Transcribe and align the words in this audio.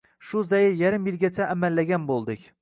Shu 0.27 0.39
zayl 0.53 0.79
yarim 0.79 1.05
yilgacha 1.09 1.51
amallagan 1.57 2.09
bo‘ldik. 2.11 2.51